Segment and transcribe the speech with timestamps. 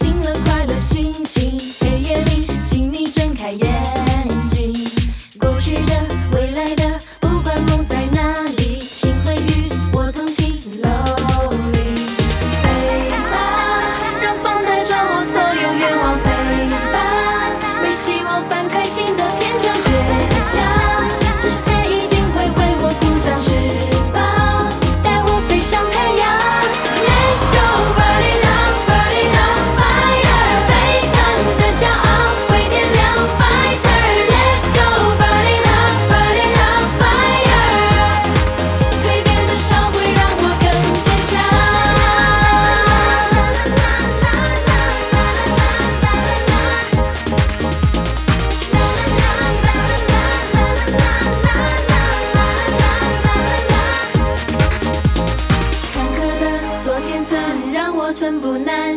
[0.00, 1.87] 新年快乐心情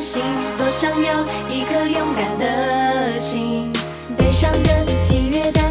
[0.01, 0.23] 心，
[0.57, 3.71] 多想要一颗勇敢的心。
[4.17, 5.61] 悲伤的、喜悦的。